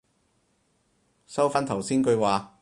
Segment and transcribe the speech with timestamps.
[1.27, 2.57] 收返頭先句話